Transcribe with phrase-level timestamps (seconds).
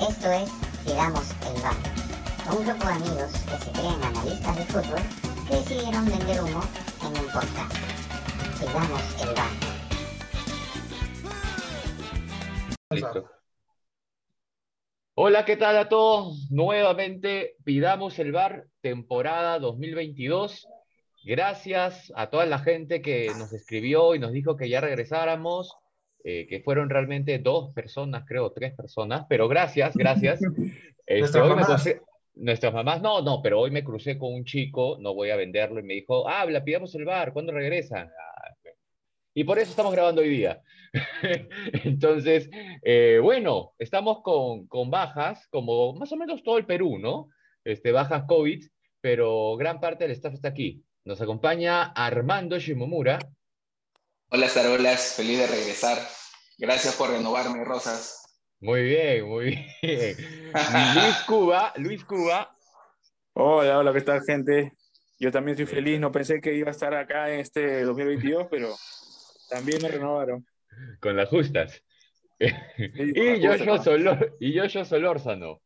[0.00, 0.50] Esto es
[0.84, 1.76] Pidamos el Bar,
[2.50, 5.02] un grupo de amigos que se creen analistas de fútbol
[5.48, 6.62] que decidieron vender humo
[7.00, 7.74] en un podcast.
[8.58, 9.50] Pidamos el Bar.
[12.90, 13.30] Listo.
[15.14, 16.50] Hola, ¿qué tal a todos?
[16.50, 20.66] Nuevamente, Pidamos el Bar, temporada 2022.
[21.24, 25.72] Gracias a toda la gente que nos escribió y nos dijo que ya regresáramos,
[26.24, 30.40] eh, que fueron realmente dos personas, creo, tres personas, pero gracias, gracias.
[31.06, 31.68] Este, Nuestras mamás.
[31.68, 32.00] crucé-
[32.36, 35.78] nuestras mamás, no, no, pero hoy me crucé con un chico, no voy a venderlo,
[35.80, 38.08] y me dijo, habla, pidamos el bar, ¿cuándo regresan?
[38.08, 38.54] Ah,
[39.34, 40.62] Y por eso estamos grabando hoy día.
[41.84, 42.48] Entonces,
[42.82, 47.28] eh, bueno, estamos con, con bajas, como más o menos todo el Perú, ¿no?
[47.64, 48.64] Este, bajas COVID,
[49.00, 50.82] pero gran parte del staff está aquí.
[51.04, 53.18] Nos acompaña Armando Shimomura.
[54.30, 55.98] Hola Sarolas, feliz de regresar.
[56.58, 58.22] Gracias por renovarme, Rosas.
[58.60, 60.16] Muy bien, muy bien.
[60.94, 62.56] Luis Cuba, Luis Cuba.
[63.34, 64.72] Hola, hola, ¿qué tal, gente?
[65.20, 68.74] Yo también estoy feliz, no pensé que iba a estar acá en este 2022, pero
[69.48, 70.46] también me renovaron.
[71.00, 71.82] Con las justas.
[72.38, 72.46] Sí,
[73.14, 73.82] Y Joshua.
[73.82, 75.60] Solor, y Joshua Solórzano.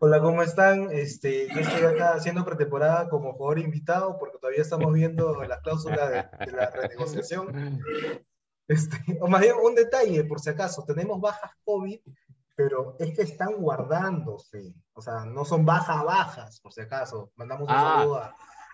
[0.00, 0.90] Hola, ¿cómo están?
[0.92, 6.08] Este, yo estoy acá haciendo pretemporada como jugador invitado porque todavía estamos viendo la cláusula
[6.08, 7.80] de, de la renegociación.
[8.68, 11.98] Este, o más bien, un detalle, por si acaso, tenemos bajas COVID,
[12.54, 14.72] pero es que están guardándose.
[14.92, 17.32] O sea, no son bajas bajas, por si acaso.
[17.34, 18.26] Mandamos un Ah, saludo a,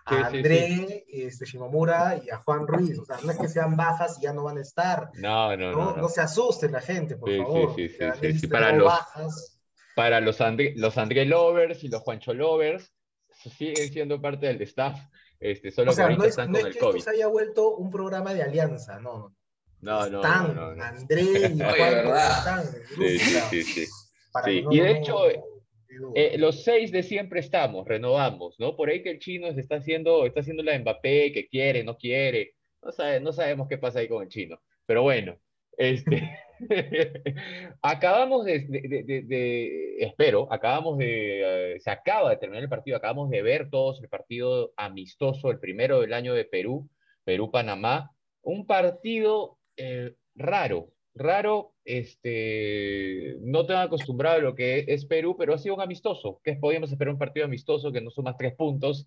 [0.05, 2.99] a sí, sí, André, Este, Shimomura y a Juan Ruiz.
[2.99, 5.11] O sea, no es que sean bajas y ya no van a estar.
[5.15, 5.97] No, no, No, no.
[5.97, 7.75] no, se asuste la gente, por Sí, sí, favor.
[7.77, 9.54] sí, sí, sí, sí, para los- bajas.
[9.97, 12.93] Para los André, los André Lovers y los Juancho Lovers,
[13.31, 14.99] siguen siendo parte del staff,
[15.41, 17.01] este, solo O sea, que no es, están no con es el que esto COVID.
[17.03, 19.35] se haya vuelto un programa de alianza, no.
[19.81, 20.83] No, no, están no, no.
[20.83, 21.27] André y
[21.59, 22.65] Juan están
[22.97, 24.65] Sí, sí, sí, sí.
[24.71, 26.13] y de hecho, duda.
[26.17, 28.75] Eh, los seis de siempre estamos, renovamos, ¿no?
[28.77, 31.97] Por ahí que el chino se está haciendo, está haciendo la Mbappé, que quiere, no
[31.97, 32.55] quiere.
[32.83, 34.61] No, sabe- no sabemos qué pasa ahí con el chino.
[34.87, 35.39] Pero bueno,
[35.77, 36.37] este,
[37.83, 43.71] acabamos de, espero, acabamos de, eh, se acaba de terminar el partido, acabamos de ver
[43.71, 46.89] todos el partido amistoso, el primero del año de Perú,
[47.25, 48.11] Perú-Panamá.
[48.43, 55.55] Un partido eh, raro, raro, este, no tan acostumbrado a lo que es Perú, pero
[55.55, 59.07] ha sido un amistoso, que podíamos esperar un partido amistoso que no suma tres puntos.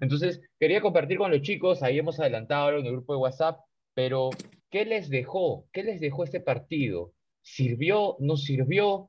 [0.00, 3.60] Entonces, quería compartir con los chicos, ahí hemos adelantado en el grupo de WhatsApp,
[3.94, 4.30] pero
[4.74, 5.68] ¿qué les dejó?
[5.72, 7.12] ¿Qué les dejó este partido?
[7.42, 8.16] ¿Sirvió?
[8.18, 9.08] ¿No sirvió?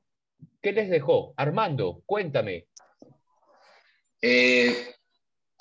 [0.62, 1.34] ¿Qué les dejó?
[1.36, 2.68] Armando, cuéntame.
[4.22, 4.94] Eh,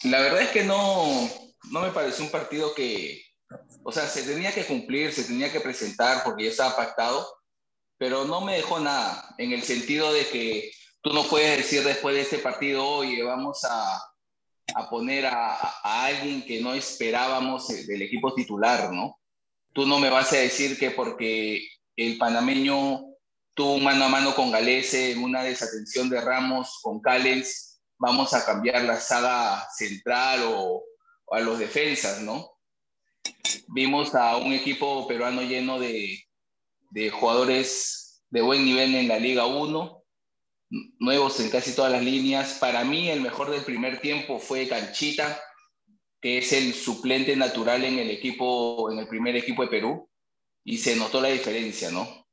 [0.03, 1.07] la verdad es que no,
[1.71, 3.19] no me pareció un partido que,
[3.81, 7.25] o sea, se tenía que cumplir, se tenía que presentar porque ya estaba pactado,
[7.97, 12.13] pero no me dejó nada, en el sentido de que tú no puedes decir después
[12.13, 13.99] de este partido, oye, vamos a,
[14.91, 19.17] poner a, a alguien que no esperábamos del equipo titular, ¿no?
[19.75, 23.07] Tú no me vas a decir que porque el panameño
[23.53, 28.45] tuvo mano a mano con Galese en una desatención de Ramos con Callens, vamos a
[28.45, 30.81] cambiar la saga central o,
[31.25, 32.53] o a los defensas, ¿no?
[33.67, 36.23] Vimos a un equipo peruano lleno de,
[36.91, 40.03] de jugadores de buen nivel en la Liga 1,
[40.99, 42.59] nuevos en casi todas las líneas.
[42.61, 45.37] Para mí el mejor del primer tiempo fue Canchita,
[46.25, 50.09] que es el suplente natural en el equipo, en el primer equipo de Perú,
[50.63, 52.25] y se notó la diferencia, ¿no?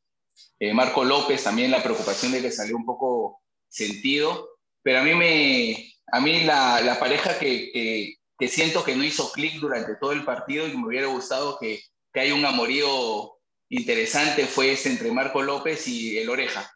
[0.58, 5.14] Eh, Marco López también la preocupación de que salió un poco sentido, pero a mí
[5.14, 10.12] me, a mí la, la pareja que, que, siento que no hizo clic durante todo
[10.12, 11.82] el partido y me hubiera gustado que,
[12.14, 13.34] que haya un amorío
[13.68, 16.66] interesante fue ese entre Marco López y el Oreja.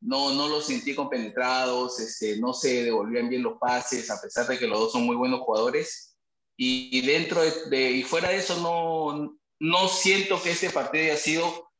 [0.00, 4.58] No, no los sentí compenetrados, este, no se devolvían bien los pases, a pesar de
[4.58, 6.13] que los dos son muy buenos jugadores.
[6.56, 11.16] Y, dentro de, de- y fuera de eso, no, no siento que este partido haya
[11.16, 11.70] sido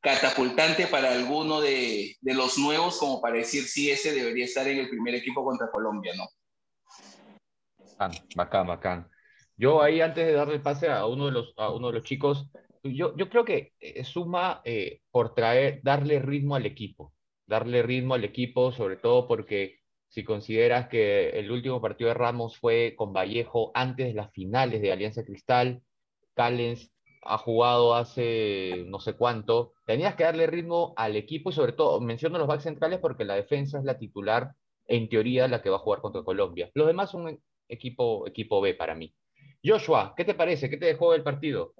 [0.00, 4.78] catapultante para alguno de, de los nuevos, como para decir, sí, ese debería estar en
[4.78, 6.28] el primer equipo contra Colombia, ¿no?
[7.98, 9.10] Bacán, bacán, bacán.
[9.56, 12.04] Yo ahí antes de darle el pase a uno de los, a uno de los
[12.04, 12.50] chicos,
[12.82, 17.14] yo, yo creo que eh, suma eh, por traer, darle ritmo al equipo,
[17.46, 19.80] darle ritmo al equipo, sobre todo porque
[20.12, 24.82] si consideras que el último partido de Ramos fue con Vallejo antes de las finales
[24.82, 25.82] de Alianza Cristal,
[26.34, 26.92] Callens
[27.22, 31.98] ha jugado hace no sé cuánto, tenías que darle ritmo al equipo y sobre todo,
[32.02, 34.52] menciono los backs centrales porque la defensa es la titular,
[34.86, 36.70] en teoría, la que va a jugar contra Colombia.
[36.74, 39.14] Los demás son equipo, equipo B para mí.
[39.64, 40.68] Joshua, ¿qué te parece?
[40.68, 41.72] ¿Qué te dejó el partido?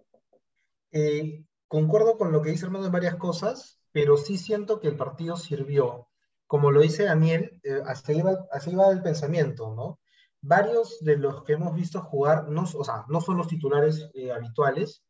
[0.90, 4.96] Eh, concuerdo con lo que dice Armando en varias cosas, pero sí siento que el
[4.96, 6.08] partido sirvió.
[6.52, 10.00] Como lo dice Daniel, así, iba, así va el pensamiento, ¿no?
[10.42, 14.30] Varios de los que hemos visto jugar, no, o sea, no son los titulares eh,
[14.30, 15.02] habituales,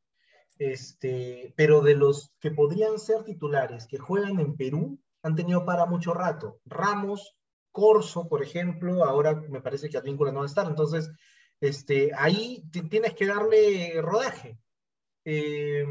[0.57, 5.85] este, pero de los que podrían ser titulares que juegan en Perú, han tenido para
[5.85, 6.61] mucho rato.
[6.65, 7.37] Ramos,
[7.73, 11.11] Corso, por ejemplo, ahora me parece que Advíncula no va a estar, entonces
[11.61, 14.61] este, ahí tienes que darle rodaje.
[15.25, 15.85] Eh,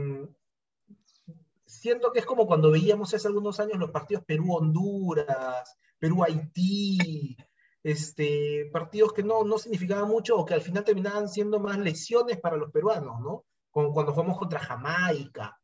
[1.71, 7.37] siento que es como cuando veíamos hace algunos años los partidos Perú-Honduras, Perú-Haití,
[7.83, 12.39] este, partidos que no, no significaban mucho o que al final terminaban siendo más lesiones
[12.39, 13.45] para los peruanos, ¿no?
[13.71, 15.57] Como cuando jugamos contra Jamaica.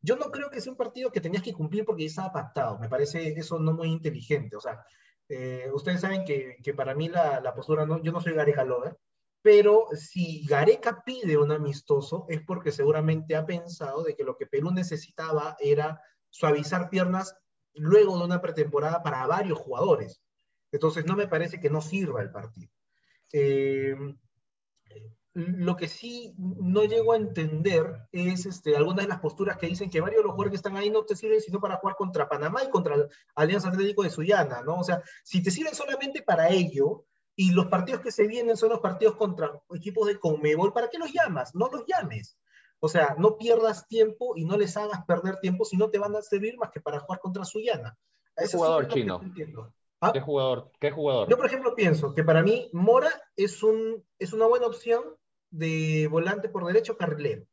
[0.00, 2.78] Yo no creo que sea un partido que tenías que cumplir porque ya estaba pactado.
[2.78, 4.56] Me parece eso no muy inteligente.
[4.56, 4.84] O sea,
[5.28, 8.62] eh, ustedes saben que, que, para mí la, la postura, no, yo no soy Gareca
[8.62, 8.96] Lover,
[9.46, 14.46] pero si Gareca pide un amistoso es porque seguramente ha pensado de que lo que
[14.46, 17.32] Perú necesitaba era suavizar piernas
[17.74, 20.20] luego de una pretemporada para varios jugadores.
[20.72, 22.72] Entonces no me parece que no sirva el partido.
[23.32, 23.94] Eh,
[25.34, 29.90] lo que sí no llego a entender es este, algunas de las posturas que dicen
[29.90, 32.28] que varios de los jugadores que están ahí no te sirven sino para jugar contra
[32.28, 32.96] Panamá y contra
[33.36, 34.80] Alianza Atlético de Sullana, ¿no?
[34.80, 37.04] O sea, si te sirven solamente para ello,
[37.36, 40.98] y los partidos que se vienen son los partidos contra equipos de Conmebol, ¿para qué
[40.98, 41.54] los llamas?
[41.54, 42.38] No los llames.
[42.80, 46.16] O sea, no pierdas tiempo y no les hagas perder tiempo si no te van
[46.16, 47.96] a servir más que para jugar contra Suyana.
[48.34, 49.20] ¿Qué jugador chino?
[50.00, 50.12] ¿Ah?
[50.12, 50.70] ¿Qué jugador?
[50.78, 51.28] ¿Qué jugador?
[51.28, 55.02] Yo, por ejemplo, pienso que para mí Mora es, un, es una buena opción
[55.50, 57.46] de volante por derecho carrilero.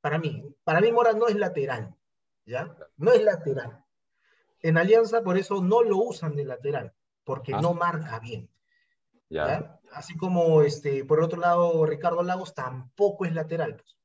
[0.00, 0.44] Para mí.
[0.64, 1.94] Para mí Mora no es lateral.
[2.46, 2.74] ¿Ya?
[2.96, 3.84] No es lateral.
[4.62, 6.92] En Alianza, por eso no lo usan de lateral,
[7.24, 7.60] porque ah.
[7.62, 8.49] no marca bien.
[9.92, 13.76] Así como, este, por otro lado, Ricardo Lagos tampoco es lateral.
[13.76, 13.96] Pues,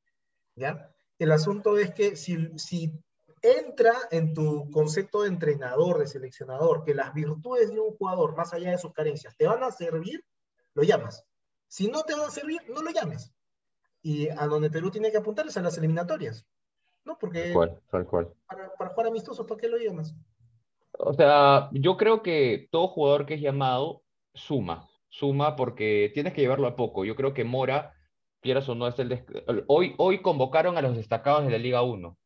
[0.56, 0.92] ¿ya?
[1.18, 2.92] El asunto es que si, si
[3.42, 8.54] entra en tu concepto de entrenador, de seleccionador, que las virtudes de un jugador, más
[8.54, 10.24] allá de sus carencias, te van a servir,
[10.74, 11.26] lo llamas.
[11.68, 13.34] Si no te van a servir, no lo llames.
[14.02, 16.46] Y a donde Perú tiene que apuntar es a las eliminatorias.
[17.04, 17.18] ¿No?
[17.20, 17.54] Porque
[17.92, 18.34] tal cual.
[18.48, 20.16] Para, para jugar amistosos, ¿para qué lo llamas?
[20.98, 24.02] O sea, yo creo que todo jugador que es llamado
[24.34, 27.06] suma suma porque tienes que llevarlo a poco.
[27.06, 27.94] Yo creo que Mora,
[28.42, 29.24] quieras o no, es el...
[29.68, 32.18] Hoy, hoy convocaron a los destacados de la Liga 1.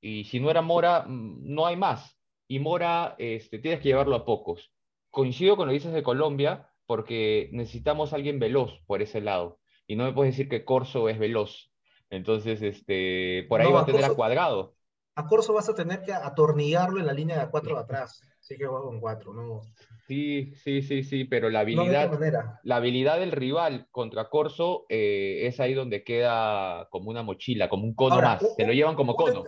[0.00, 2.16] Y si no era Mora, mm, no hay más.
[2.46, 4.72] Y Mora, este, tienes que llevarlo a pocos.
[5.10, 9.58] Coincido con lo que dices de Colombia, porque necesitamos a alguien veloz por ese lado.
[9.86, 11.72] Y no me puedes decir que Corso es veloz.
[12.08, 14.74] Entonces, este, por ahí va a tener a cuadrado.
[15.16, 18.22] A Corso vas a tener que atornillarlo en la línea de cuatro de atrás.
[18.48, 19.60] Sí que va con cuatro, ¿no?
[20.06, 25.60] Sí, sí, sí, sí, pero la habilidad, la habilidad del rival contra Corso eh, es
[25.60, 28.42] ahí donde queda como una mochila, como un cono más.
[28.56, 29.44] Se lo llevan como cono.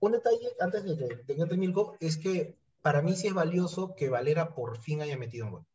[0.00, 4.08] Un detalle, antes de que tenga Milko, es que para mí sí es valioso que
[4.08, 5.66] Valera por fin haya metido un gol.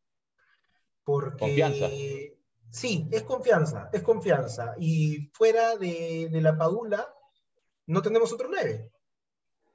[1.04, 1.38] Porque.
[1.38, 1.88] Confianza.
[2.72, 4.74] Sí, es confianza, es confianza.
[4.80, 7.08] Y fuera de, la Padula,
[7.86, 8.92] no tenemos otro nueve.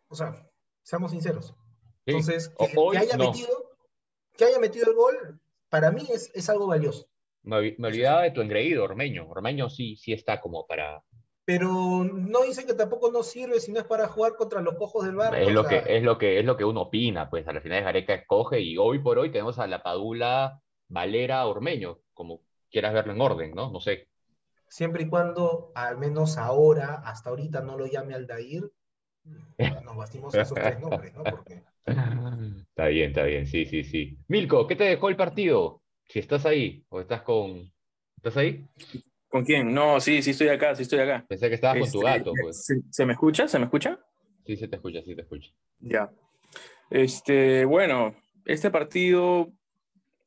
[0.08, 0.34] O sea,
[0.82, 1.54] seamos sinceros.
[2.06, 3.70] Entonces, que, haya metido
[4.40, 7.06] que haya metido el gol, para mí es, es algo valioso.
[7.42, 9.28] Me, olvidaba de tu engreído, Ormeño.
[9.28, 11.02] Ormeño sí, sí está como para...
[11.44, 11.68] Pero
[12.04, 15.16] no dicen que tampoco no sirve si no es para jugar contra los cojos del
[15.16, 15.48] barrio.
[15.48, 17.82] Es lo, que, es, lo que, es lo que uno opina, pues a la final
[17.82, 23.12] Gareca escoge y hoy por hoy tenemos a la Padula, Valera, Ormeño, como quieras verlo
[23.14, 23.70] en orden, ¿no?
[23.70, 24.08] No sé.
[24.68, 28.70] Siempre y cuando, al menos ahora, hasta ahorita no lo llame Aldair,
[29.84, 31.24] nos bastimos esos tres nombres, ¿no?
[31.24, 34.18] Porque Está bien, está bien, sí, sí, sí.
[34.28, 35.82] Milko, ¿qué te dejó el partido?
[36.08, 37.72] Si estás ahí o estás con...
[38.16, 38.66] ¿Estás ahí?
[39.28, 39.72] ¿Con quién?
[39.72, 41.24] No, sí, sí estoy acá, sí estoy acá.
[41.28, 42.32] Pensé que estabas con tu este, gato.
[42.40, 42.66] Pues.
[42.90, 43.48] ¿se, me escucha?
[43.48, 43.98] ¿Se me escucha?
[44.44, 45.50] Sí, se te escucha, sí te escucha.
[45.78, 46.10] Ya.
[46.90, 49.52] Este, bueno, este partido,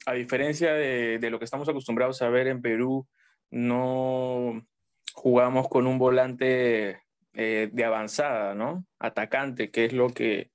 [0.06, 3.08] a diferencia de, de lo que estamos acostumbrados a ver en Perú,
[3.52, 4.66] no
[5.14, 7.02] jugamos con un volante
[7.34, 8.86] eh, de avanzada, ¿no?
[9.00, 10.52] Atacante, que es lo que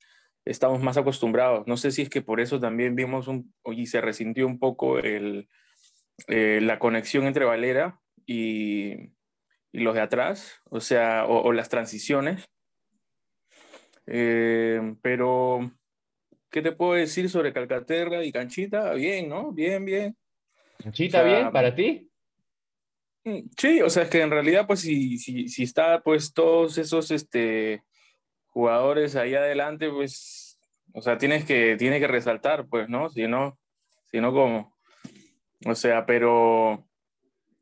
[0.49, 1.67] estamos más acostumbrados.
[1.67, 4.99] No sé si es que por eso también vimos un, y se resintió un poco
[4.99, 5.49] el,
[6.27, 8.93] eh, la conexión entre Valera y,
[9.73, 12.49] y, los de atrás, o sea, o, las transiciones.
[14.07, 15.71] Eh, pero,
[16.51, 18.95] ¿qué te puedo decir sobre Calcaterra y Canchita?
[18.95, 19.53] Bien, ¿no?
[19.53, 20.17] Bien, bien.
[20.83, 22.11] ¿Canchita bien para ti?
[23.25, 26.79] Mm, sí, o sea, es que en realidad, pues, si, si, si está, pues, todos
[26.79, 27.83] esos, este,
[28.59, 30.59] jugadores ahí adelante, pues,
[30.93, 33.57] o sea, tienes que, tiene que resaltar, pues, no, si no,
[34.33, 34.77] ¿cómo?
[35.65, 36.85] O sea, pero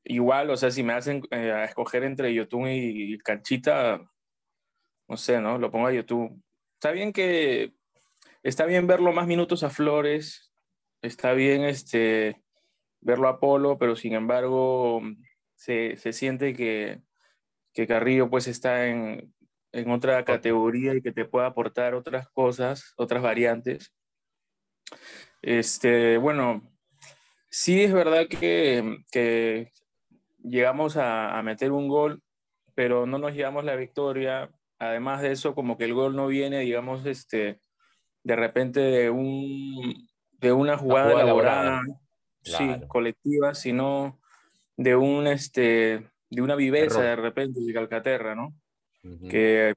[0.04, 4.10] igual, o sea, si me hacen eh, a escoger entre YouTube y Canchita,
[5.06, 5.58] no sé, ¿no?
[5.58, 6.42] Lo pongo a YouTube.
[6.76, 7.74] Está bien que
[8.42, 10.50] está bien verlo más minutos a Flores,
[11.02, 12.42] está bien este,
[13.02, 15.02] verlo a Polo, pero sin embargo
[15.56, 17.02] se, se siente que,
[17.74, 19.35] que, Carrillo pues está en,
[19.76, 23.92] en otra categoría y que te puede aportar otras cosas, otras variantes.
[25.42, 26.62] Este, bueno,
[27.50, 29.72] sí es verdad que, que
[30.42, 32.22] llegamos a, a, meter un gol,
[32.74, 34.50] pero no nos llevamos la victoria.
[34.78, 37.60] Además de eso, como que el gol no viene, digamos, este,
[38.24, 41.82] de repente de, un, de una jugada, elaborada,
[42.42, 44.20] sí, colectiva, sino
[44.76, 48.54] de, un, este, de una viveza de repente de Calcaterra, ¿no?
[49.28, 49.74] Que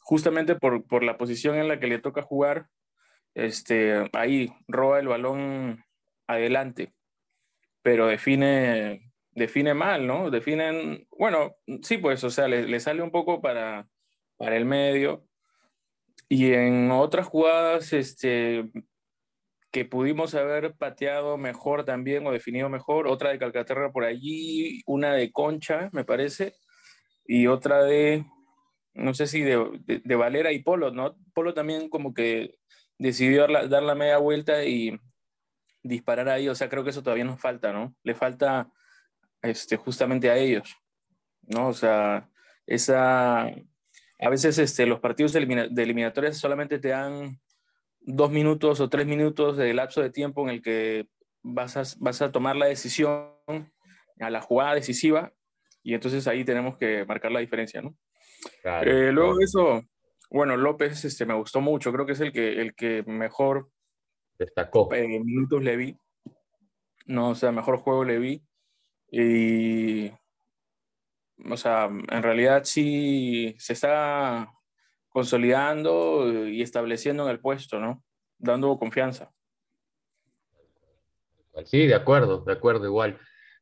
[0.00, 2.68] justamente por, por la posición en la que le toca jugar,
[3.34, 5.84] este, ahí roba el balón
[6.26, 6.94] adelante,
[7.82, 10.30] pero define, define mal, ¿no?
[10.30, 13.88] Definen, bueno, sí, pues, o sea, le, le, sale un poco para,
[14.36, 15.26] para el medio.
[16.28, 18.70] Y en otras jugadas, este,
[19.70, 25.12] que pudimos haber pateado mejor también o definido mejor, otra de Calcaterra por allí, una
[25.12, 26.54] de Concha, me parece,
[27.26, 28.24] y otra de,
[28.96, 31.16] no sé si de, de, Valera y Polo, ¿no?
[31.34, 32.58] Polo también como que
[32.98, 34.98] decidió dar la, media vuelta y
[35.82, 36.48] disparar ahí.
[36.48, 37.94] O sea, creo que eso todavía nos falta, ¿no?
[38.02, 38.70] Le falta
[39.42, 40.74] este, justamente a ellos,
[41.42, 41.68] ¿no?
[41.68, 42.28] O sea,
[42.66, 43.46] esa...
[44.18, 45.40] A veces este, los partidos de
[45.82, 47.38] eliminatorias solamente te dan
[48.00, 51.06] dos minutos o tres minutos de lapso de tiempo en el que
[51.42, 53.28] vas a, vas a tomar la decisión
[54.18, 55.34] a la jugada decisiva
[55.82, 57.94] y entonces ahí tenemos que marcar la diferencia, ¿no?
[58.62, 59.82] Claro, eh, luego de eso,
[60.30, 63.70] bueno, López este, me gustó mucho, creo que es el que, el que mejor
[64.38, 64.92] destacó.
[64.94, 65.98] En minutos le vi.
[67.06, 68.42] No, o sea, mejor juego le vi.
[69.10, 70.10] Y,
[71.48, 74.52] o sea, en realidad sí se está
[75.08, 78.04] consolidando y estableciendo en el puesto, ¿no?
[78.38, 79.32] Dando confianza.
[81.64, 83.18] Sí, de acuerdo, de acuerdo, igual.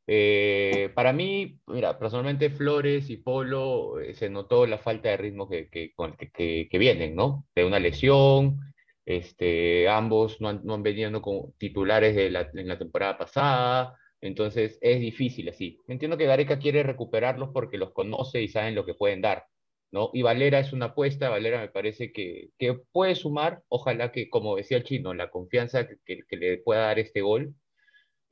[0.07, 5.49] Eh, para mí, mira, personalmente Flores y Polo eh, se notó la falta de ritmo
[5.49, 5.93] que, que,
[6.33, 7.47] que, que, vienen, ¿no?
[7.55, 8.59] De una lesión,
[9.05, 14.77] este, ambos no han, no venido como titulares de la, en la temporada pasada, entonces
[14.81, 15.79] es difícil así.
[15.87, 19.45] Entiendo que Gareca quiere recuperarlos porque los conoce y saben lo que pueden dar,
[19.91, 20.11] ¿no?
[20.13, 22.51] Y Valera es una apuesta, Valera me parece que,
[22.91, 27.21] puede sumar, ojalá que, como decía el chino, la confianza que le pueda dar este
[27.21, 27.55] gol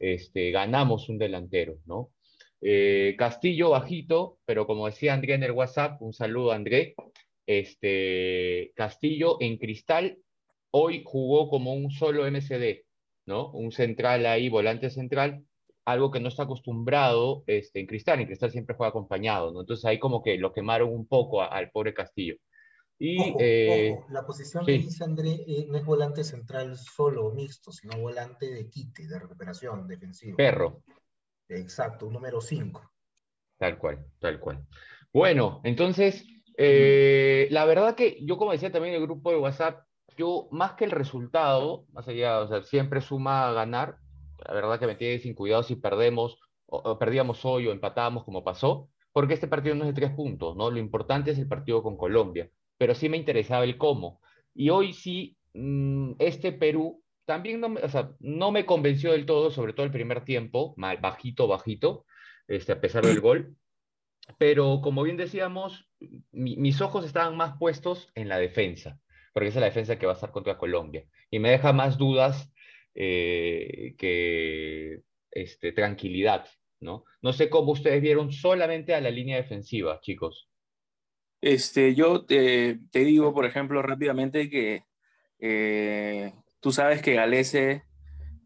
[0.03, 2.11] este, ganamos un delantero, ¿no?
[2.61, 6.95] Eh, Castillo bajito, pero como decía André en el WhatsApp, un saludo André,
[7.45, 10.17] este, Castillo en cristal
[10.71, 12.83] hoy jugó como un solo MCD,
[13.25, 13.51] ¿no?
[13.51, 15.45] Un central ahí, volante central,
[15.85, 19.61] algo que no está acostumbrado este, en Cristal, en Cristal siempre juega acompañado, ¿no?
[19.61, 22.35] Entonces ahí como que lo quemaron un poco al pobre Castillo.
[22.99, 24.05] Y, ojo, eh, ojo.
[24.11, 24.71] la posición sí.
[24.71, 29.19] que dice André eh, no es volante central solo mixto, sino volante de quite, de
[29.19, 30.37] recuperación defensivo.
[30.37, 30.83] Perro.
[31.49, 32.81] Exacto, número 5.
[33.57, 34.65] Tal cual, tal cual.
[35.11, 36.25] Bueno, entonces,
[36.57, 39.85] eh, la verdad que yo como decía también en el grupo de WhatsApp,
[40.15, 43.97] yo más que el resultado, más allá, o sea, siempre suma a ganar,
[44.45, 48.23] la verdad que me tiene sin cuidado si perdemos, o, o perdíamos hoy o empatábamos
[48.23, 50.69] como pasó, porque este partido no es de tres puntos, ¿no?
[50.69, 52.49] Lo importante es el partido con Colombia
[52.83, 54.19] pero sí me interesaba el cómo.
[54.53, 59.25] Y hoy sí, mmm, este Perú también no me, o sea, no me convenció del
[59.25, 62.05] todo, sobre todo el primer tiempo, mal, bajito, bajito,
[62.45, 63.55] este, a pesar del gol.
[64.37, 65.87] Pero como bien decíamos,
[66.33, 68.99] mi, mis ojos estaban más puestos en la defensa,
[69.31, 71.05] porque esa es la defensa que va a estar contra Colombia.
[71.31, 72.51] Y me deja más dudas
[72.95, 76.47] eh, que este, tranquilidad,
[76.81, 77.05] ¿no?
[77.21, 80.49] No sé cómo ustedes vieron solamente a la línea defensiva, chicos.
[81.43, 84.85] Este, yo te, digo, por ejemplo, rápidamente que
[85.39, 87.83] eh, tú sabes que Galese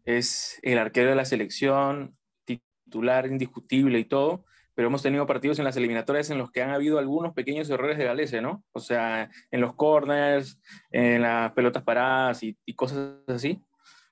[0.04, 5.64] es el arquero de la selección, titular indiscutible y todo, pero hemos tenido partidos en
[5.64, 8.64] las eliminatorias en los que han habido algunos pequeños errores de Galese, ¿no?
[8.72, 13.62] O sea, en los corners, en las pelotas paradas y, y cosas así.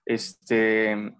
[0.04, 1.12] Este,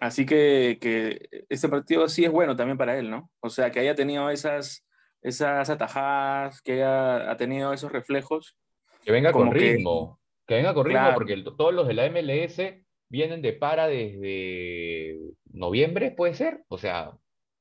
[0.00, 3.30] así que, que este partido sí es bueno también para él, ¿no?
[3.38, 4.84] O sea, que haya tenido esas
[5.22, 8.56] esas atajadas, que ha, ha tenido esos reflejos.
[9.04, 11.14] Que venga con ritmo, que, que, venga con ritmo, claro.
[11.14, 12.60] porque el, todos los de la MLS
[13.08, 15.18] vienen de para desde
[15.52, 17.12] noviembre, puede ser, o sea,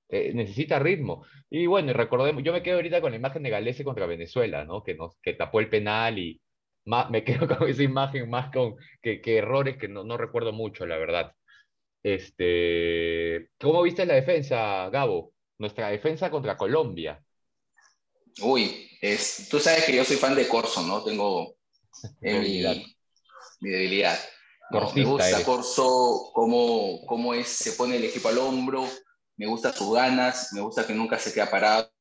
[0.09, 1.25] eh, necesita ritmo.
[1.49, 4.83] Y bueno, recordemos, yo me quedo ahorita con la imagen de Galese contra Venezuela, ¿no?
[4.83, 6.41] Que, nos, que tapó el penal y
[6.85, 10.51] más, me quedo con esa imagen más con que, que errores que no, no recuerdo
[10.51, 11.33] mucho, la verdad.
[12.03, 15.33] Este, ¿Cómo viste la defensa, Gabo?
[15.59, 17.21] Nuestra defensa contra Colombia.
[18.41, 21.03] Uy, es, tú sabes que yo soy fan de Corso, ¿no?
[21.03, 21.55] Tengo
[22.21, 22.95] en mi,
[23.59, 24.19] mi debilidad.
[24.69, 25.43] No, me gusta eres.
[25.45, 28.88] Corso, cómo, cómo es, se pone el equipo al hombro,
[29.35, 31.91] me gusta sus ganas, me gusta que nunca se queda parado.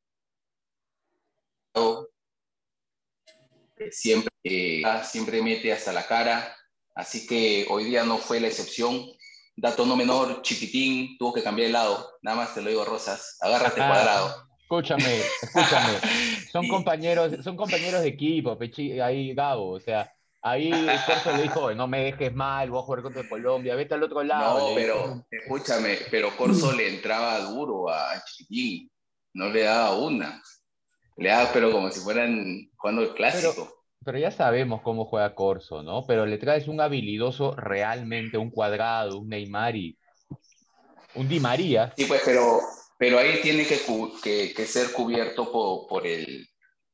[3.76, 6.56] Eh, Siempre, eh, siempre mete hasta la cara,
[6.94, 9.10] así que hoy día no fue la excepción.
[9.56, 13.36] Dato no menor, Chiquitín tuvo que cambiar de lado, nada más te lo digo, Rosas,
[13.40, 13.88] agárrate Ah.
[13.88, 14.49] cuadrado.
[14.70, 15.98] Escúchame, escúchame.
[16.52, 20.70] Son compañeros, son compañeros de equipo, Pechi, ahí Gabo, o sea, ahí
[21.04, 24.22] Corso le dijo, no me dejes mal, voy a jugar contra Colombia, vete al otro
[24.22, 24.68] lado.
[24.68, 28.88] No, pero escúchame, pero Corso le entraba duro a Chiquitín,
[29.34, 30.40] no le daba una.
[31.16, 33.74] Le daba, pero como si fueran jugando el clásico.
[34.04, 36.06] Pero ya sabemos cómo juega Corso, ¿no?
[36.06, 39.98] Pero le traes un habilidoso realmente, un cuadrado, un Neymar y
[41.16, 41.92] un Di María.
[41.96, 42.60] Sí, pues, pero,
[43.00, 46.46] pero ahí tiene que, cu- que, que ser cubierto por, por, el,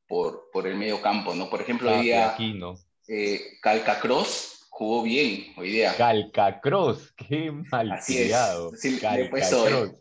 [0.07, 1.49] por, por el medio campo, ¿no?
[1.49, 2.75] Por ejemplo, hoy Papi, día aquí no.
[3.09, 5.93] eh, Calcacross jugó bien hoy día.
[5.97, 8.29] Calcacross, qué Así es.
[8.31, 8.71] malcriado.
[8.77, 8.97] Sí.
[8.99, 9.91] Calcacross.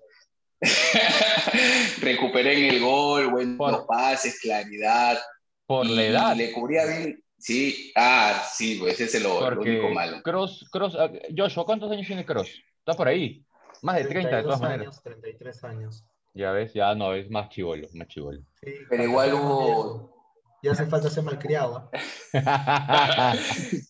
[2.01, 5.19] Recuperé en el gol, buenos Por- pases, claridad.
[5.67, 6.37] Por la edad.
[6.37, 7.21] Le cubría bien.
[7.39, 10.23] Sí, ah, sí, pues ese es lo, lo único malo.
[10.23, 12.49] Cross, Cross, ah, Joshua, ¿cuántos años tiene Cross?
[12.79, 13.45] Está por ahí.
[13.83, 14.87] Más de 30 de todas 32 maneras.
[14.87, 16.04] años, 33 años.
[16.35, 18.40] Ya ves, ya no, es más chivolo, más chivolo.
[18.62, 20.14] Sí, Pero igual hubo-.
[20.62, 21.90] Ya hace falta ser malcriado.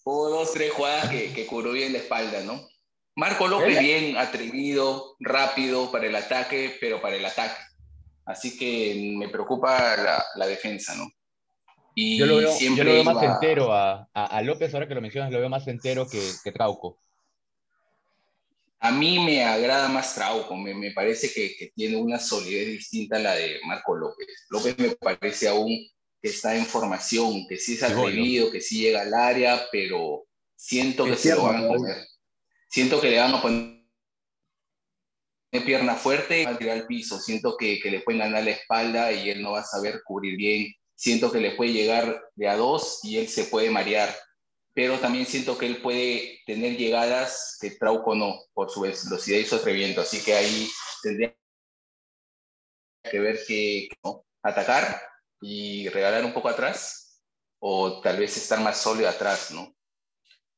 [0.05, 2.61] Hubo dos, tres jugadas que, que cubrió bien la espalda, ¿no?
[3.16, 7.61] Marco López Él- bien, atrevido, rápido para el ataque, pero para el ataque.
[8.26, 11.07] Así que me preocupa la, la defensa, ¿no?
[11.95, 14.75] Y Yo lo veo, yo siempre lo veo más iba- entero a, a, a López,
[14.75, 16.99] ahora que lo mencionas, lo veo más entero que, que Trauco.
[18.80, 23.16] A mí me agrada más Trauco, me, me parece que, que tiene una solidez distinta
[23.16, 24.26] a la de Marco López.
[24.50, 25.71] López me parece aún
[26.23, 31.04] que está en formación, que sí es atrevido, que sí llega al área, pero siento
[31.04, 31.97] que Es se lo van a comer.
[32.68, 33.76] Siento que le van a poner
[35.65, 37.19] pierna fuerte, va a tirar al piso.
[37.19, 40.36] Siento que, que le pueden ganar la espalda y él no va a saber cubrir
[40.36, 40.75] bien.
[40.95, 44.15] Siento que le puede llegar de a dos y él se puede marear.
[44.76, 49.47] Pero también siento que él puede tener llegadas que Trauco no, por su velocidad y
[49.47, 50.02] su atrevimiento.
[50.02, 50.69] Así que ahí
[51.02, 51.34] tendría
[53.02, 53.89] que ver que
[54.43, 55.00] atacar
[55.41, 57.23] y regalar un poco atrás
[57.58, 59.75] o tal vez estar más sólido atrás, ¿no?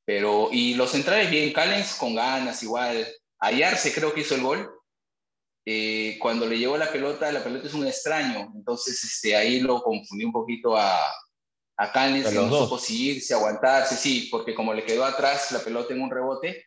[0.04, 3.06] Pero, y los centrales bien, Callens con ganas igual.
[3.38, 4.68] Ayarse creo que hizo el gol.
[5.64, 8.50] Eh, cuando le llevó la pelota, la pelota es un extraño.
[8.56, 10.98] Entonces este, ahí lo confundí un poquito a,
[11.78, 12.64] a Callens, A que los no dos.
[12.64, 16.66] supo si irse, aguantarse, sí, porque como le quedó atrás la pelota en un rebote,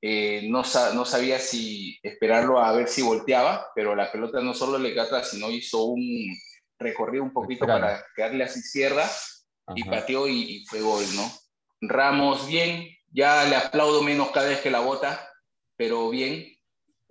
[0.00, 0.62] eh, no,
[0.94, 5.02] no sabía si esperarlo a ver si volteaba, pero la pelota no solo le quedó
[5.02, 6.34] atrás, sino hizo un
[6.78, 9.10] recorrido un poquito para quedarle a su izquierda
[9.74, 11.30] y pateó y, y fue gol, ¿no?
[11.80, 15.30] Ramos bien, ya le aplaudo menos cada vez que la bota,
[15.76, 16.56] pero bien.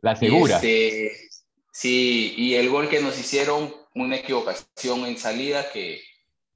[0.02, 0.56] La segura.
[0.56, 1.30] este,
[1.71, 6.02] sí, y el gol que nos hicieron, una equivocación en salida que,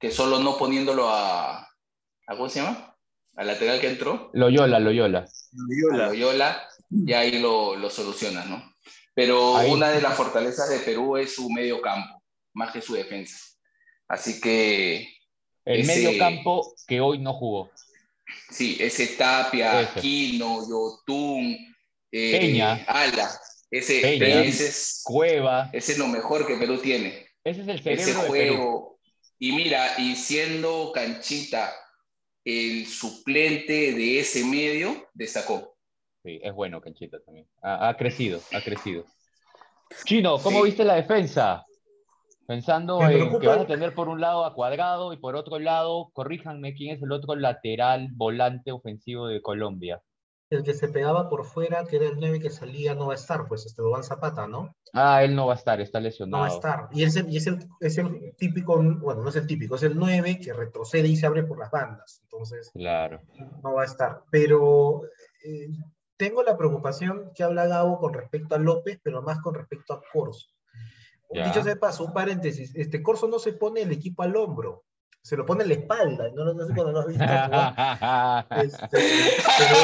[0.02, 2.94] que solo no poniéndolo a, a, ¿cómo se llama?
[3.36, 5.20] Al lateral que entró, Loyola, Loyola.
[5.20, 8.74] a Loyola, y ahí lo, lo solucionas, ¿no?
[9.14, 12.94] Pero Ahí- una de las fortalezas de Perú es su medio campo, más que su
[12.94, 13.38] defensa.
[14.08, 15.08] Así que
[15.64, 17.70] El Ese- medio campo que hoy no jugó.
[18.50, 19.98] Sí, ese Tapia, Ese.
[20.00, 21.56] Aquino, Yotun,
[22.10, 22.84] eh, Peña.
[22.88, 23.30] Ala.
[23.70, 24.42] Ese, Peña.
[24.42, 25.70] ese, es, Cueva.
[25.72, 27.26] ese es lo mejor que Perú tiene.
[27.44, 28.91] Ese es el Ese cerebro de Perú.
[29.42, 31.72] Y mira, y siendo Canchita
[32.44, 35.74] el suplente de ese medio, destacó.
[36.22, 37.48] Sí, es bueno, Canchita también.
[37.60, 39.04] Ha, ha crecido, ha crecido.
[40.04, 40.66] Chino, ¿cómo Sí.
[40.66, 41.66] viste la defensa?
[42.46, 46.10] Pensando en que vas a tener por un lado a Cuadrado y por otro lado,
[46.12, 50.00] corríjanme quién es el otro lateral volante ofensivo de Colombia.
[50.52, 53.16] El que se pegaba por fuera, que era el 9 que salía, no va a
[53.16, 54.74] estar, pues este Duván Zapata, ¿no?
[54.92, 56.46] Ah, él no va a estar, está No va a lesionado.
[56.54, 56.88] estar.
[56.92, 59.96] Y, ese, y es, el, es el típico, bueno, no es el típico, es el
[59.96, 62.20] 9 que retrocede y se abre por las bandas.
[62.24, 63.20] Entonces, Claro.
[63.62, 64.22] no va a estar.
[64.30, 65.02] Pero
[65.44, 65.68] eh,
[66.18, 70.02] tengo la preocupación que habla Gabo con respecto a López, pero más con respecto a
[70.12, 70.48] Corso.
[71.34, 71.46] Ya.
[71.46, 74.84] dicho de paso, un paréntesis, este Corso no se pone el equipo al hombro,
[75.22, 77.24] se lo pone en la espalda, no, no sé cuando lo has visto.
[78.62, 79.76] Este, pero,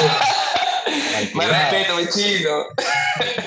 [1.33, 2.65] Más respeto, chino.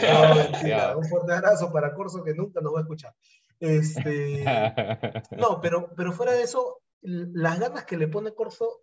[0.02, 3.14] no, un fuerte abrazo para Corso que nunca nos va a escuchar.
[3.60, 4.44] Este,
[5.36, 8.82] no, pero, pero fuera de eso, las ganas que le pone Corso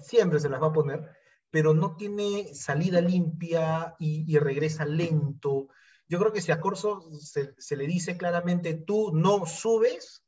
[0.00, 1.10] siempre se las va a poner,
[1.50, 5.68] pero no tiene salida limpia y, y regresa lento.
[6.08, 10.24] Yo creo que si a Corso se, se le dice claramente, tú no subes,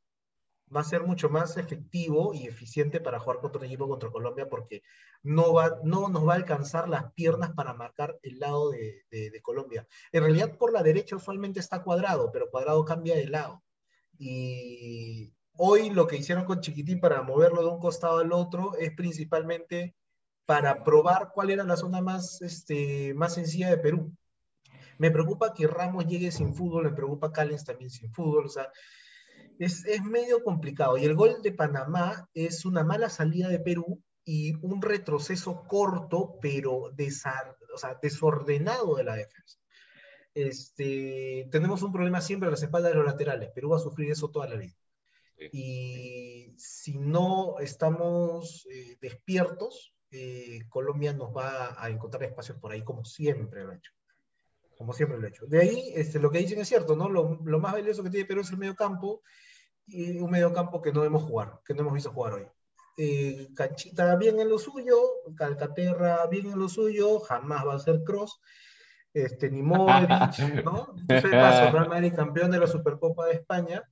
[0.74, 4.48] va a ser mucho más efectivo y eficiente para jugar contra un equipo contra Colombia
[4.48, 4.82] porque
[5.22, 9.86] no, va, no nos va a alcanzar las piernas para marcar el lado de, Colombia.
[10.12, 13.62] En realidad por la derecha usualmente está cuadrado, pero cuadrado cambia de lado.
[14.18, 18.94] Y hoy lo que hicieron con Chiquitín para moverlo de un costado al otro es
[18.94, 19.96] principalmente
[20.46, 24.12] para probar cuál era la zona más, este, más sencilla de Perú.
[24.98, 28.70] Me preocupa que Ramos llegue sin fútbol, me preocupa Callens también sin fútbol, o sea,
[29.64, 30.96] es, es medio complicado.
[30.96, 36.38] Y el gol de Panamá es una mala salida de Perú y un retroceso corto,
[36.40, 39.58] pero desar, o sea, desordenado de la defensa.
[40.34, 43.50] Este, tenemos un problema siempre a las espaldas de los laterales.
[43.54, 44.74] Perú va a sufrir eso toda la vida.
[45.50, 52.84] Y si no estamos eh, despiertos, eh, Colombia nos va a encontrar espacios por ahí,
[52.84, 53.92] como siempre lo ha hecho.
[54.76, 55.46] Como siempre lo ha hecho.
[55.46, 57.08] De ahí, este, lo que dicen es cierto, ¿no?
[57.08, 59.22] Lo, lo más valioso que tiene Perú es el medio campo,
[59.86, 62.46] y un medio campo que no hemos jugar, que no hemos visto jugar hoy.
[62.96, 64.98] Eh, Canchita bien en lo suyo,
[65.36, 68.40] Calcaterra bien en lo suyo, jamás va a ser Cross,
[69.14, 70.94] este, ni Modric, ¿no?
[71.08, 73.82] Entonces paso, Real Madrid campeón de la Supercopa de España.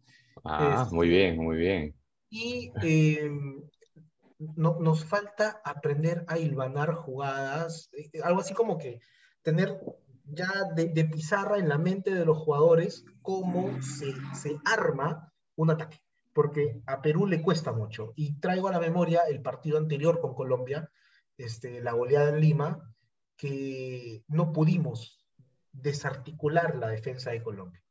[0.44, 1.94] Ah, muy bien, muy bien.
[2.28, 3.30] Y eh,
[4.38, 9.00] no, nos falta aprender a hilvanar jugadas, eh, algo así como que
[9.42, 9.80] tener
[10.24, 15.29] ya de, de, pizarra en la mente de los jugadores cómo se, se arma
[15.62, 18.12] un ataque, porque a Perú le cuesta mucho.
[18.16, 20.90] Y traigo a la memoria el partido anterior con Colombia,
[21.36, 22.94] este, la goleada en Lima,
[23.36, 25.24] que no pudimos
[25.72, 27.82] desarticular la defensa de Colombia.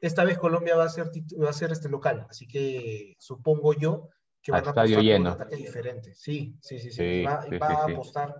[0.00, 1.10] Esta vez Colombia va a ser,
[1.42, 4.08] va a ser este local, así que supongo yo
[4.40, 6.14] que van a apostar por un ataque diferente.
[6.14, 7.24] Sí, sí, sí, sí.
[7.24, 8.36] va, va a apostar,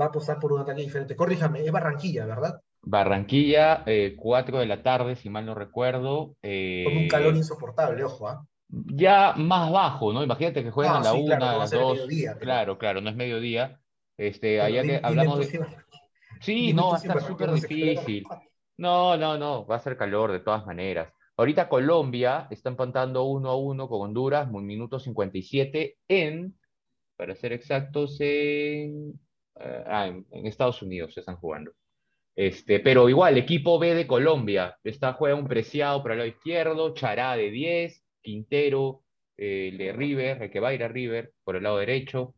[0.00, 1.16] va a apostar por un ataque diferente.
[1.16, 2.60] Corríjame, es Barranquilla, ¿verdad?
[2.82, 6.36] Barranquilla, eh, 4 de la tarde, si mal no recuerdo.
[6.42, 8.46] Eh, Con un calor insoportable, ojo, ¿ah?
[8.68, 10.22] Ya más bajo, ¿no?
[10.22, 12.06] Imagínate que juegan a la 1, claro, a las 2.
[12.38, 13.80] Claro, claro, no es mediodía.
[14.16, 15.66] Este, allá que hablamos de...
[16.40, 18.24] Sí, no, va a estar súper difícil.
[18.78, 21.12] No, no, no, va a ser calor de todas maneras.
[21.36, 26.58] Ahorita Colombia está empatando 1 a 1 con Honduras, un minuto 57 en,
[27.16, 29.10] para ser exactos, en,
[29.54, 31.72] uh, ah, en, en Estados Unidos se están jugando.
[32.36, 34.78] Este, pero igual, equipo B de Colombia.
[34.84, 39.02] Está, juega un preciado por el lado izquierdo, Chará de 10, Quintero,
[39.36, 42.34] eh, el de River, el que va a ir a River por el lado derecho.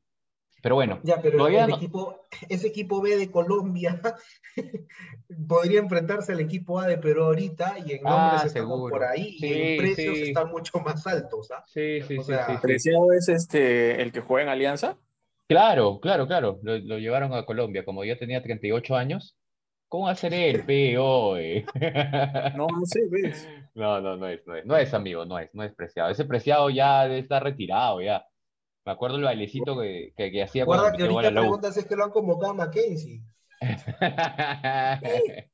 [0.62, 1.76] Pero bueno, ya, pero el no...
[1.76, 4.00] equipo, ese equipo B de Colombia
[5.48, 9.38] podría enfrentarse al equipo A de Perú ahorita y en nombres ah, estamos por ahí
[9.38, 10.22] sí, y en precios sí.
[10.22, 11.50] están mucho más altos.
[11.50, 11.64] ¿ah?
[11.66, 14.96] Sí, sí, o sí, sea, sí, ¿Preciado es este, el que juega en Alianza?
[15.48, 16.60] Claro, claro, claro.
[16.62, 17.84] Lo, lo, llevaron a Colombia.
[17.84, 19.36] Como yo tenía 38 años,
[19.92, 21.36] ¿Cómo va a ser él, PO?
[22.56, 23.46] no, no sé, ves.
[23.74, 26.08] No, no, no es, no es, no es amigo, no es, no es preciado.
[26.08, 28.26] Ese preciado ya está retirado, ya.
[28.86, 32.04] Me acuerdo el bailecito que, que, que hacía cuando que ahorita preguntas es que lo
[32.04, 33.20] han convocado a Mackenzie.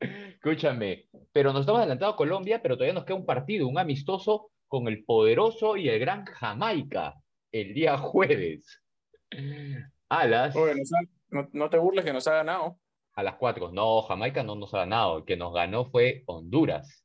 [0.00, 4.50] Escúchame, pero nos estamos adelantando a Colombia, pero todavía nos queda un partido, un amistoso
[4.66, 7.14] con el poderoso y el gran Jamaica
[7.52, 8.82] el día jueves.
[10.08, 10.56] Alas.
[10.56, 10.82] Oye,
[11.30, 12.80] no, no te burles que nos ha ganado
[13.18, 13.72] a las 4.
[13.72, 15.18] No, Jamaica no nos ha ganado.
[15.18, 17.04] El que nos ganó fue Honduras.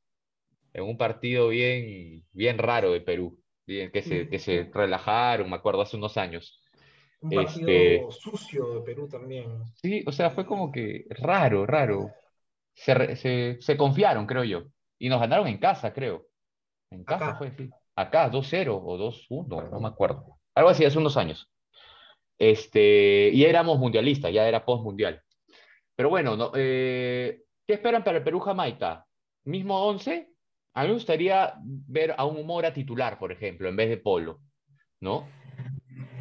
[0.72, 3.36] En un partido bien, bien raro de Perú.
[3.66, 6.62] Bien, que, se, que se relajaron, me acuerdo, hace unos años.
[7.20, 9.64] Un partido este, sucio de Perú también.
[9.82, 12.12] Sí, o sea, fue como que raro, raro.
[12.74, 14.62] Se, se, se confiaron, creo yo.
[15.00, 16.28] Y nos ganaron en casa, creo.
[16.90, 17.38] En casa Acá.
[17.38, 17.70] fue, sí.
[17.96, 20.38] Acá, 2-0 o 2-1, no me acuerdo.
[20.54, 21.50] Algo así, hace unos años.
[22.38, 25.20] Este, y éramos mundialistas, ya era post-mundial.
[25.96, 29.06] Pero bueno, no, eh, ¿qué esperan para el Perú-Jamaica?
[29.44, 30.30] ¿Mismo 11?
[30.74, 34.40] A mí me gustaría ver a un Mora titular, por ejemplo, en vez de Polo,
[35.00, 35.28] ¿no?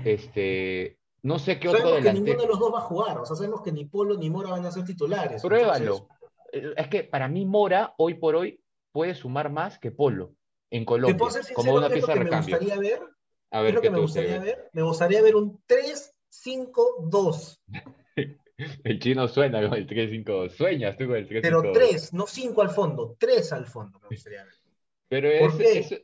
[0.05, 2.25] Este, no sé qué sabemos otro delantero.
[2.25, 4.29] que ninguno de los dos va a jugar, o sea, sabemos que ni Polo ni
[4.29, 5.41] Mora van a ser titulares.
[5.41, 6.07] Pruébalo.
[6.51, 6.77] Entonces...
[6.77, 10.35] Es que para mí Mora, hoy por hoy, puede sumar más que Polo
[10.69, 11.17] en Colombia,
[11.55, 12.59] como una pieza de recambio.
[12.59, 13.01] Me gustaría ver,
[13.49, 14.69] a ver, ¿qué, que me gustaría ver?
[14.73, 17.59] Me gustaría ver un 3-5-2.
[18.83, 20.49] El chino suena con el 3-5.
[20.49, 21.39] Sueñas tú con el 3-5.
[21.41, 24.53] Pero 3, no 5 al fondo, 3 al fondo me gustaría ver.
[25.07, 25.95] Pero ¿Por es, qué?
[25.95, 26.01] es...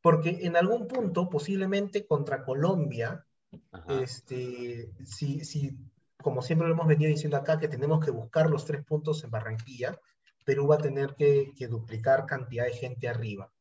[0.00, 3.24] Porque en algún punto, posiblemente contra Colombia,
[4.00, 5.76] este, si, si,
[6.20, 9.30] como siempre lo hemos venido diciendo acá, que tenemos que buscar los tres puntos en
[9.30, 9.96] Barranquilla,
[10.44, 13.52] Perú va a tener que, que duplicar cantidad de gente arriba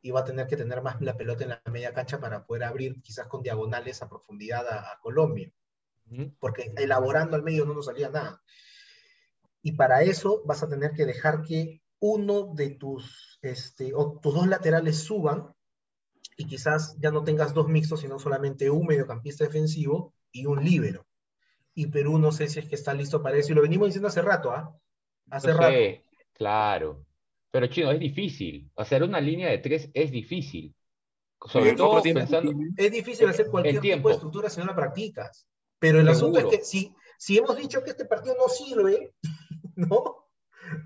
[0.00, 2.64] y va a tener que tener más la pelota en la media cancha para poder
[2.64, 5.52] abrir quizás con diagonales a profundidad a, a Colombia
[6.38, 8.42] porque elaborando al medio no nos salía nada.
[9.62, 14.34] Y para eso vas a tener que dejar que uno de tus, este, o tus
[14.34, 15.54] dos laterales suban
[16.36, 21.06] y quizás ya no tengas dos mixtos, sino solamente un mediocampista defensivo y un líbero.
[21.74, 24.08] Y Perú no sé si es que está listo para eso, y lo venimos diciendo
[24.08, 24.76] hace rato, ¿ah?
[25.30, 25.78] Hace Yo rato.
[26.34, 27.06] claro.
[27.50, 28.68] Pero chino, es difícil.
[28.76, 30.74] Hacer una línea de tres es difícil.
[31.40, 32.52] Sobre todo pensando.
[32.76, 35.46] Es difícil hacer cualquier tipo de estructura si no la practicas.
[35.84, 39.12] Pero el asunto es que si, si hemos dicho que este partido no sirve,
[39.76, 40.30] ¿no?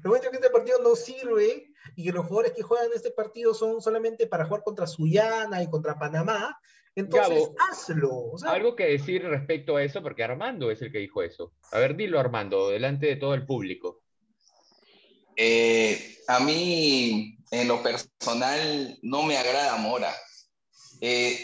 [0.04, 3.54] Hemos dicho que este partido no sirve y que los jugadores que juegan este partido
[3.54, 6.58] son solamente para jugar contra Suyana y contra Panamá,
[6.96, 8.10] entonces Gabo, hazlo.
[8.32, 11.52] O sea, Algo que decir respecto a eso, porque Armando es el que dijo eso.
[11.70, 14.02] A ver, dilo Armando, delante de todo el público.
[15.36, 20.12] Eh, a mí, en lo personal, no me agrada Mora.
[21.00, 21.38] Eh,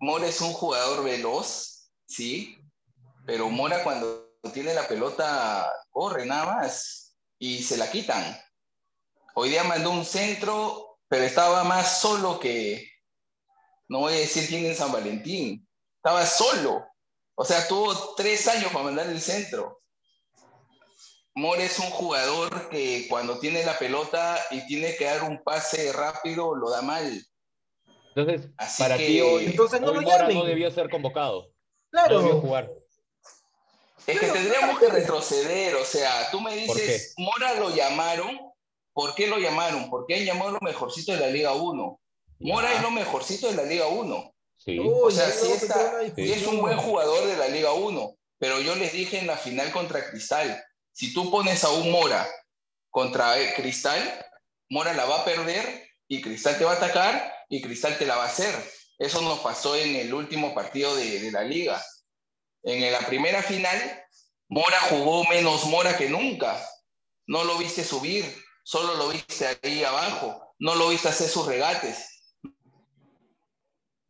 [0.00, 2.59] Mora es un jugador veloz, sí,
[3.26, 8.36] pero Mora cuando tiene la pelota corre nada más y se la quitan.
[9.34, 12.88] Hoy día mandó un centro, pero estaba más solo que,
[13.88, 16.84] no voy a decir quién en San Valentín, estaba solo.
[17.34, 19.80] O sea, tuvo tres años para mandar el centro.
[21.34, 25.92] More es un jugador que cuando tiene la pelota y tiene que dar un pase
[25.92, 27.24] rápido, lo da mal.
[28.14, 31.52] Entonces, Así para que- ti hoy, Entonces no hoy lo Mora no debió ser convocado.
[31.90, 32.16] claro.
[32.16, 32.70] No debió jugar.
[34.12, 38.38] Es que tendríamos que retroceder, o sea, tú me ¿Por dices, Mora lo llamaron,
[38.92, 39.88] ¿por qué lo llamaron?
[39.90, 42.00] Porque han llamado lo mejorcito de la Liga 1.
[42.40, 44.34] Mora es lo mejorcito de la Liga 1.
[44.56, 44.78] Sí.
[44.78, 48.16] O sea, sí a está, una y es un buen jugador de la Liga 1,
[48.38, 52.28] pero yo les dije en la final contra Cristal, si tú pones a un Mora
[52.90, 54.02] contra eh, Cristal,
[54.68, 58.16] Mora la va a perder y Cristal te va a atacar y Cristal te la
[58.16, 58.54] va a hacer.
[58.98, 61.82] Eso nos pasó en el último partido de, de la liga.
[62.62, 64.04] En la primera final,
[64.48, 66.60] Mora jugó menos Mora que nunca.
[67.26, 68.24] No lo viste subir,
[68.64, 70.54] solo lo viste ahí abajo.
[70.58, 72.06] No lo viste hacer sus regates.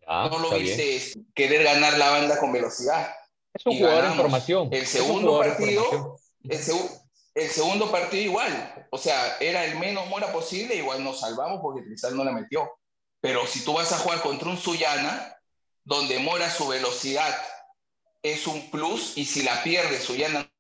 [0.01, 0.77] Ya, no lo está bien.
[0.77, 3.15] viste querer ganar la banda con velocidad.
[3.55, 4.69] Es un y jugador en formación.
[4.73, 6.17] El segundo partido.
[6.49, 7.03] El, segu-
[7.35, 8.89] el segundo partido igual.
[8.91, 12.69] O sea, era el menos Mora posible, igual nos salvamos porque Cristal no la metió.
[13.21, 15.37] Pero si tú vas a jugar contra un Suyana,
[15.85, 17.37] donde Mora su velocidad
[18.23, 20.51] es un plus, y si la pierde Suyana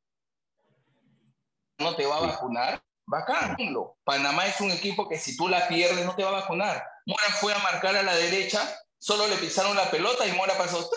[1.78, 3.96] no te va a vacunar, vacánalo.
[4.04, 6.84] Panamá es un equipo que si tú la pierdes no te va a vacunar.
[7.06, 8.60] Mora fue a marcar a la derecha,
[8.98, 10.88] solo le pisaron la pelota y Mora pasó.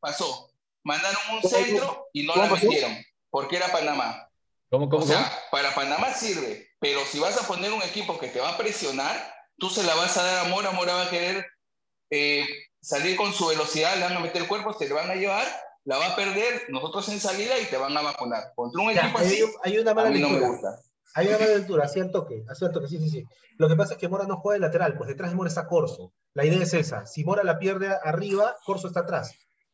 [0.00, 0.50] Pasó.
[0.82, 2.96] Mandaron un ¿Cómo- centro y no la metieron,
[3.30, 4.28] porque era Panamá.
[4.70, 5.12] ¿Cómo, cómo, O cómo?
[5.12, 8.56] sea, para Panamá sirve, pero si vas a poner un equipo que te va a
[8.56, 11.46] presionar, tú se la vas a dar a Mora, Mora va a querer
[12.10, 12.46] eh,
[12.80, 15.46] salir con su velocidad, le van a meter el cuerpo, se le van a llevar,
[15.84, 18.52] la va a perder, nosotros en salida y te van a vacunar.
[18.54, 20.78] Contra un Ya, equipo hay, así, hay una a mala mí no me gusta.
[21.14, 23.24] Hay una mala lectura, así al toque, así al toque, sí, sí, sí.
[23.56, 25.66] Lo que pasa es que Mora no juega de lateral, pues detrás de Mora está
[25.66, 26.12] Corso.
[26.34, 27.06] La idea es esa.
[27.06, 29.32] Si Mora la pierde arriba, Corso está atrás.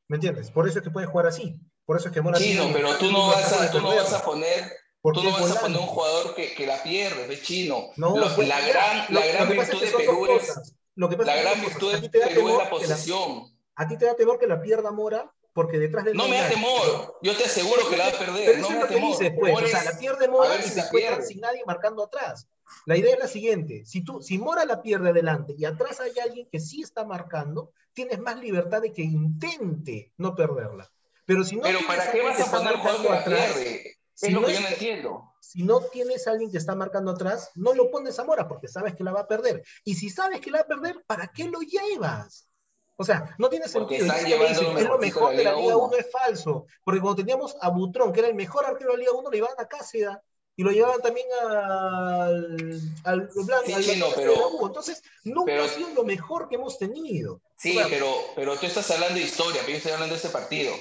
[0.08, 0.50] ¿Me entiendes?
[0.50, 1.60] Por eso es que puede jugar así.
[1.84, 4.12] Por eso es que Mora Chino, tiene pero tú no vas a, tú no vas
[4.12, 7.90] a poner, tú no vas a poner un jugador que, que la pierde, es chino.
[7.96, 10.74] No, pues, la gran, lo- la gran que virtud es de que Perú es.
[10.94, 11.90] Lo que pasa la que gran virtud.
[11.90, 13.58] A de ti te da Perú es que la- posesión.
[13.76, 16.48] A ti te da temor que la pierda Mora porque detrás de No me da
[16.50, 18.88] temor, yo te aseguro que la va a Pero perder, no eso me es da
[18.88, 19.10] que temor.
[19.10, 19.54] dices, pues.
[19.62, 22.46] O sea, la pierde Mora y si se encuentran sin nadie marcando atrás.
[22.84, 26.12] La idea es la siguiente: si, tú, si Mora la pierde adelante y atrás hay
[26.22, 30.88] alguien que sí está marcando, tienes más libertad de que intente no perderla.
[31.24, 33.86] Pero si no Pero ¿para qué vas a poner jugador atrás, pierde?
[33.88, 35.32] Es si lo no que es- yo no entiendo.
[35.40, 38.68] si no tienes a alguien que está marcando atrás, no lo pones a Mora porque
[38.68, 39.62] sabes que la va a perder.
[39.84, 42.48] Y si sabes que la va a perder, ¿para qué lo llevas?
[42.98, 44.04] O sea, no tiene sentido.
[44.04, 45.96] Y están llevando dicen, lo es lo mejor de la Liga Liga 1 1.
[45.96, 46.66] es falso.
[46.82, 49.36] Porque cuando teníamos a Butrón, que era el mejor arquero de la Liga 1, le
[49.36, 50.22] llevaban a Cáceda
[50.58, 54.66] y lo llevaban también al, al, Blanco, Sí, al Chino, pero- de la U.
[54.66, 57.42] Entonces, nunca pero- ha sido lo mejor que hemos tenido.
[57.58, 60.16] Sí, O sea, pero, pero tú estás hablando de historia, pero yo estoy hablando de
[60.16, 60.72] este partido.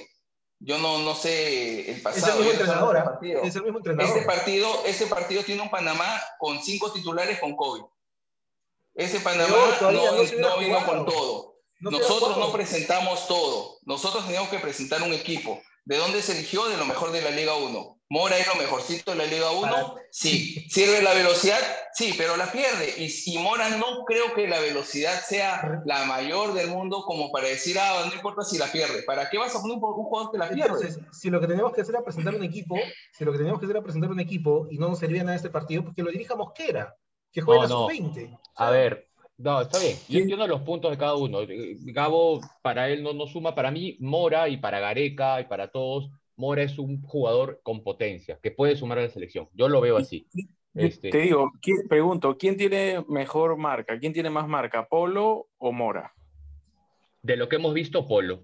[0.59, 2.37] Yo no, no sé el es el pasado.
[2.37, 2.97] mismo entrenador.
[2.97, 3.03] ¿ah?
[3.03, 3.41] partido.
[3.43, 4.15] Es el mismo entrenador.
[4.17, 7.83] Este partido, este partido tiene un Panamá con cinco titulares con COVID.
[8.93, 11.54] Ese Panamá no, no vino con todo.
[11.79, 13.77] No Nosotros no presentamos todo.
[13.83, 15.61] Nosotros teníamos que presentar un equipo.
[15.83, 16.65] ¿De dónde se eligió?
[16.67, 17.91] De lo mejor de la Liga 1.
[18.09, 19.61] Mora es lo mejorcito de la Liga 1.
[19.61, 20.65] Para- Sí.
[20.69, 21.59] ¿Sirve la velocidad?
[21.93, 22.93] Sí, pero la pierde.
[22.97, 27.47] Y, y Mora no creo que la velocidad sea la mayor del mundo como para
[27.47, 29.03] decir, ah, no importa si la pierde.
[29.03, 30.63] ¿Para qué vas a poner un, un jugador que la pierde?
[30.71, 32.77] Entonces, si lo que teníamos que hacer era presentar un equipo,
[33.11, 35.35] si lo que teníamos que hacer era presentar un equipo y no nos servía nada
[35.35, 36.95] este partido, pues que lo dirija Mosquera,
[37.31, 37.77] que juega No, a no.
[37.79, 38.37] sus 20.
[38.55, 39.97] A ver, no, está bien.
[40.07, 41.39] Yo entiendo los puntos de cada uno.
[41.83, 43.53] Gabo, para él no, no suma.
[43.55, 48.39] Para mí, Mora y para Gareca y para todos, Mora es un jugador con potencia
[48.41, 49.47] que puede sumar a la selección.
[49.53, 50.27] Yo lo veo así.
[50.73, 53.97] Este, Te digo, ¿quién- pregunto, ¿quién tiene mejor marca?
[53.97, 56.13] ¿Quién tiene más marca, Polo o Mora?
[57.21, 58.43] de lo que hemos visto, Polo.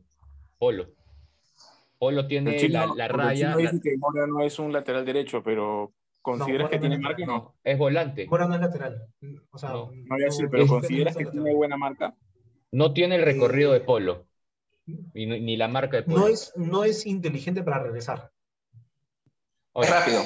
[0.57, 0.87] Polo.
[1.99, 3.47] Polo tiene chino- la, la raya.
[3.49, 6.97] chino dice la- que Mora no es un lateral derecho, pero ¿consideras que no tiene
[6.99, 7.55] marca o no?
[7.63, 8.27] es volante.
[8.27, 9.07] Mora no es lateral.
[9.51, 9.91] O sea, No.
[9.91, 12.15] No voy a decir, pero es- ¿consideras que tiene buena marca?
[12.71, 14.27] No tiene el recorrido Eh, de Polo.
[15.13, 16.17] Y no- ni la marca de Polo.
[16.19, 18.31] No es, no es inteligente para regresar.
[19.75, 20.21] Es rápido.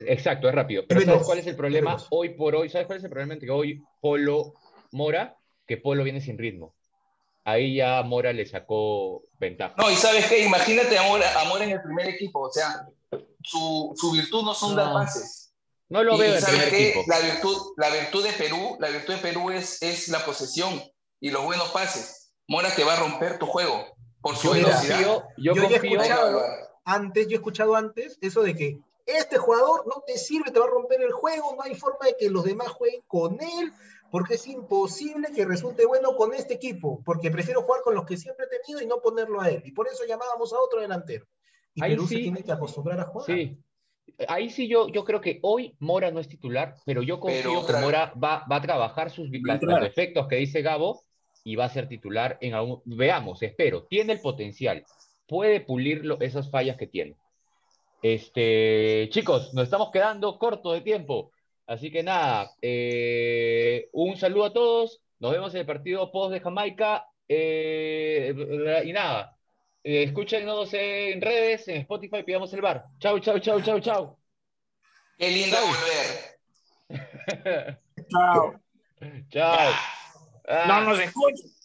[0.00, 0.84] Exacto, es rápido.
[0.88, 2.68] Pero Es ¿sabes cuál es el problema hoy por hoy?
[2.68, 4.54] ¿Sabes cuál es el problema entre hoy Polo
[4.90, 5.36] Mora?
[5.66, 6.74] Que Polo viene sin ritmo.
[7.44, 9.74] Ahí ya Mora le sacó ventaja.
[9.78, 12.86] No, y sabes qué, imagínate a Mora, a Mora en el primer equipo, o sea,
[13.44, 14.82] su, su virtud no son No.
[14.84, 15.52] dar pases.
[15.88, 19.20] No lo Y veo sabes qué, la virtud, la virtud de Perú, la virtud de
[19.20, 20.82] Perú es, es la posesión
[21.20, 22.32] y los buenos pases.
[22.48, 24.96] Mora te va a romper tu juego por su Yo velocidad.
[25.04, 26.42] confío, yo yo ya he confío, escuchado-
[26.84, 30.64] Antes, yo he escuchado antes eso de que este jugador no te sirve, te va
[30.64, 33.72] a romper el juego, no hay forma de que los demás jueguen con él,
[34.10, 38.16] porque es imposible que resulte bueno con este equipo, porque prefiero jugar con los que
[38.16, 39.62] siempre he tenido y no ponerlo a él.
[39.64, 41.26] Y por eso llamábamos a otro delantero.
[41.74, 42.22] Y Ahí Perú se sí.
[42.22, 43.26] tiene que acostumbrar a jugar.
[43.26, 43.58] Sí.
[44.28, 47.66] Ahí sí yo, yo creo que hoy Mora no es titular, pero yo confío Pero
[47.66, 49.82] que Mora va, va a trabajar sus la- los entrar.
[49.82, 51.02] defectos que dice Gabo
[51.44, 52.82] y va a ser titular en algún...
[52.84, 53.84] Veamos, espero.
[53.84, 54.84] Tiene el potencial.
[55.26, 57.16] Puede pulirlo esas fallas que tiene.
[58.02, 61.30] Este, chicos, nos estamos quedando corto de tiempo.
[61.66, 65.00] Así que nada, eh, un saludo a todos.
[65.20, 67.06] Nos vemos en el partido post de Jamaica.
[67.28, 68.34] eh,
[68.84, 69.36] y nada,
[69.84, 72.84] eh, escúchenos en redes, en Spotify, pidamos el bar.
[72.98, 74.18] Chau, chau, chau, chau, chau.
[75.18, 75.66] Qué lindo Chau.
[75.66, 76.38] volver.
[78.10, 78.60] Chao.
[79.30, 79.72] chau.
[80.48, 80.64] Ah.
[80.66, 81.61] No nos escuches.